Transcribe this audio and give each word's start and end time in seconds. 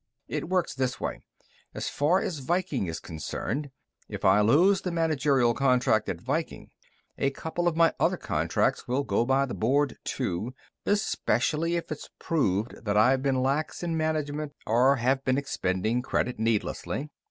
"It 0.27 0.49
works 0.49 0.73
this 0.73 0.99
way, 0.99 1.21
as 1.75 1.87
far 1.87 2.21
as 2.21 2.39
Viking 2.39 2.87
is 2.87 2.99
concerned: 2.99 3.69
If 4.09 4.25
I 4.25 4.41
lose 4.41 4.81
the 4.81 4.89
managerial 4.91 5.53
contract 5.53 6.09
at 6.09 6.19
Viking, 6.19 6.71
a 7.19 7.29
couple 7.29 7.67
of 7.67 7.75
my 7.77 7.93
other 7.99 8.17
contracts 8.17 8.87
will 8.87 9.03
go 9.03 9.25
by 9.27 9.45
the 9.45 9.53
board, 9.53 9.99
too 10.03 10.55
especially 10.87 11.75
if 11.75 11.91
it's 11.91 12.09
proved 12.17 12.83
that 12.83 12.97
I've 12.97 13.21
been 13.21 13.43
lax 13.43 13.83
in 13.83 13.95
management 13.95 14.53
or 14.65 14.95
have 14.95 15.23
been 15.23 15.37
expending 15.37 16.01
credit 16.01 16.39
needlessly. 16.39 17.11